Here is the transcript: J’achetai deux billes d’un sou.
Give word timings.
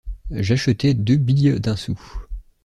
J’achetai 0.31 0.95
deux 0.95 1.17
billes 1.17 1.59
d’un 1.59 1.75
sou. 1.75 2.01